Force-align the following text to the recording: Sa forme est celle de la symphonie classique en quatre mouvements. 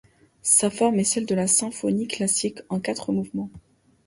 Sa 0.41 0.71
forme 0.71 0.97
est 0.97 1.03
celle 1.03 1.27
de 1.27 1.35
la 1.35 1.45
symphonie 1.45 2.07
classique 2.07 2.61
en 2.69 2.79
quatre 2.79 3.11
mouvements. 3.11 3.51